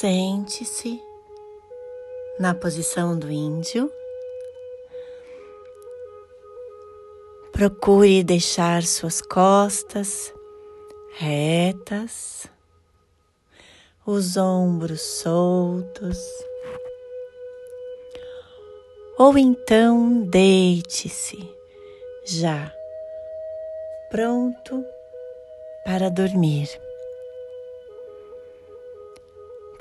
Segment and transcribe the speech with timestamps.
[0.00, 1.00] Sente-se
[2.40, 3.88] na posição do índio.
[7.52, 10.34] Procure deixar suas costas
[11.12, 12.48] retas,
[14.04, 16.18] os ombros soltos.
[19.16, 21.48] Ou então deite-se
[22.24, 22.74] já
[24.10, 24.84] pronto
[25.84, 26.68] para dormir.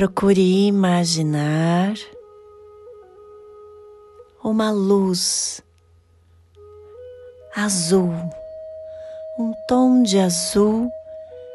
[0.00, 1.92] Procure imaginar
[4.42, 5.60] uma luz
[7.54, 8.10] azul,
[9.38, 10.90] um tom de azul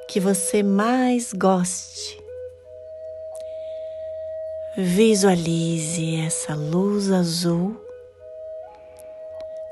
[0.07, 2.23] que você mais goste.
[4.77, 7.75] Visualize essa luz azul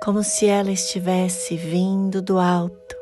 [0.01, 2.95] como se ela estivesse vindo do alto,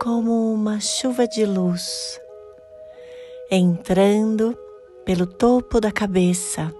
[0.00, 2.20] como uma chuva de luz
[3.54, 4.56] entrando
[5.04, 6.74] pelo topo da cabeça,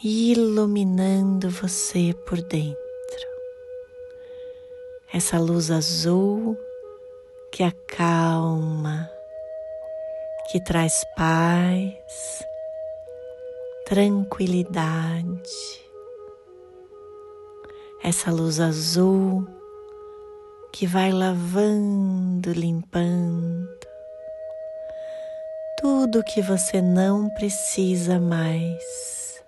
[0.00, 2.78] iluminando você por dentro.
[5.12, 6.56] Essa luz azul
[7.50, 9.10] que acalma,
[10.52, 12.44] que traz paz,
[13.84, 15.40] tranquilidade.
[18.00, 19.44] Essa luz azul
[20.72, 23.80] que vai lavando, limpando
[25.80, 29.42] tudo que você não precisa mais.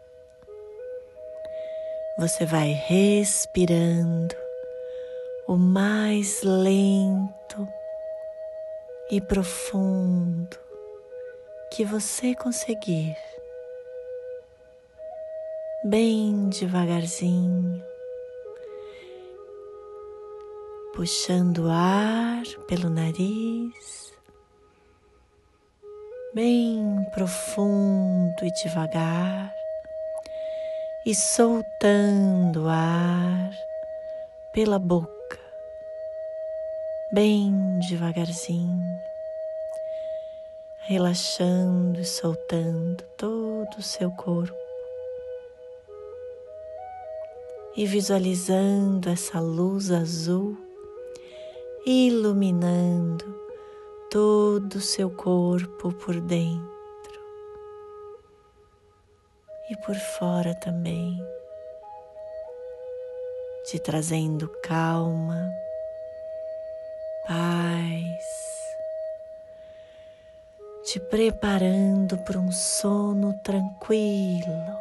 [2.19, 4.34] Você vai respirando
[5.47, 7.69] o mais lento
[9.11, 10.59] e profundo
[11.70, 13.15] que você conseguir,
[15.84, 17.91] bem devagarzinho
[20.94, 24.12] puxando o ar pelo nariz,
[26.34, 29.50] bem profundo e devagar,
[31.06, 33.50] e soltando o ar
[34.52, 35.41] pela boca,
[37.10, 39.00] bem devagarzinho,
[40.81, 44.60] relaxando e soltando todo o seu corpo.
[47.75, 50.72] E visualizando essa luz azul
[51.84, 53.25] iluminando
[54.09, 56.72] todo o seu corpo por dentro
[59.69, 61.19] e por fora também,
[63.65, 65.50] te trazendo calma,
[67.26, 68.25] paz,
[70.84, 74.78] te preparando para um sono tranquilo,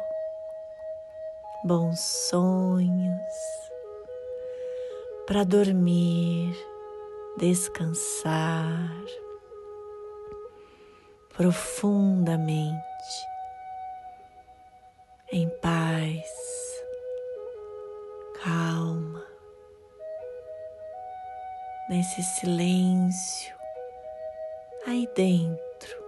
[1.64, 3.32] bons sonhos,
[5.26, 6.71] para dormir
[7.36, 9.04] descansar
[11.30, 12.82] profundamente
[15.32, 16.30] em paz,
[18.44, 19.26] calma,
[21.88, 23.56] nesse silêncio
[24.86, 26.04] aí dentro,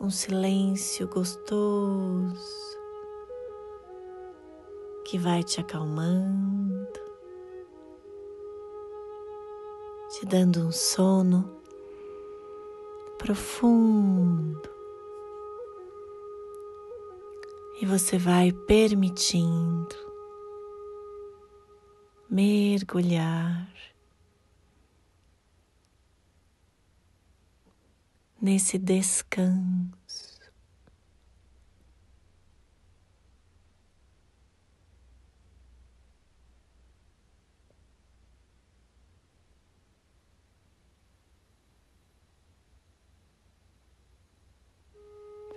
[0.00, 2.78] um silêncio gostoso
[5.06, 7.01] que vai te acalmando
[10.22, 11.60] te dando um sono
[13.18, 14.62] profundo.
[17.80, 19.96] E você vai permitindo
[22.30, 23.68] mergulhar
[28.40, 30.01] nesse descanso.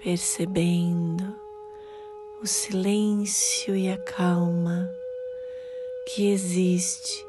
[0.05, 1.35] Percebendo
[2.39, 4.87] o silêncio e a calma
[6.07, 7.25] que existe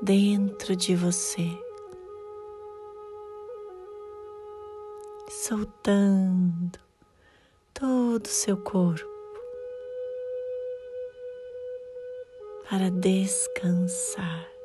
[0.00, 1.46] dentro de você,
[5.28, 6.80] soltando
[7.74, 9.06] todo o seu corpo
[12.66, 14.55] para descansar.